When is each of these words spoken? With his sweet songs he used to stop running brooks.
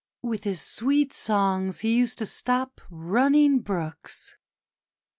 With 0.23 0.45
his 0.45 0.59
sweet 0.63 1.13
songs 1.13 1.81
he 1.81 1.95
used 1.95 2.17
to 2.17 2.25
stop 2.25 2.81
running 2.89 3.59
brooks. 3.59 4.35